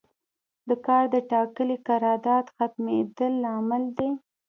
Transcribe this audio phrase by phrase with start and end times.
[0.67, 4.09] د کار د ټاکلي قرارداد ختمیدل لامل دی.